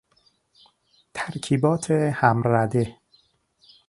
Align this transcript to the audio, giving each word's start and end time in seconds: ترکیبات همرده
ترکیبات 1.13 1.91
همرده 1.91 2.97